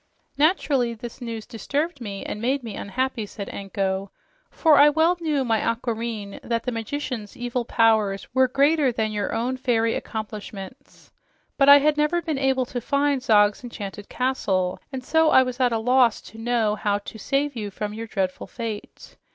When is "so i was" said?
15.03-15.59